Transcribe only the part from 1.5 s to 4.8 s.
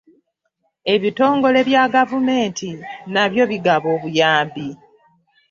bya gavumenti nabyo bigaba obuyambi.